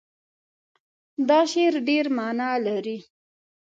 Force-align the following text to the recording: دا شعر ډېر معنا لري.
دا 1.27 1.39
شعر 1.51 1.73
ډېر 1.87 2.05
معنا 2.17 2.51
لري. 2.65 2.97